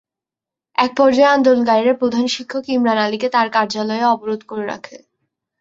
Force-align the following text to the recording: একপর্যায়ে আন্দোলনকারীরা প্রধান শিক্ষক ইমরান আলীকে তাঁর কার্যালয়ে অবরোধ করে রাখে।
একপর্যায়ে 0.77 1.33
আন্দোলনকারীরা 1.35 1.93
প্রধান 2.01 2.25
শিক্ষক 2.35 2.63
ইমরান 2.69 2.99
আলীকে 3.05 3.27
তাঁর 3.35 3.47
কার্যালয়ে 3.55 4.09
অবরোধ 4.13 4.41
করে 4.49 4.63
রাখে। 4.65 4.97